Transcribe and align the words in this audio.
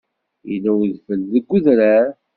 Yella 0.49 0.71
udfel 0.83 1.21
deg 1.33 1.49
udrar? 1.55 2.07